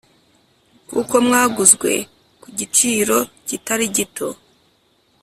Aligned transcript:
kuko 0.89 1.13
mwaguzwe 1.25 1.91
ku 2.41 2.45
igiciro 2.51 3.17
kitari 3.47 3.85
gito. 3.95 4.27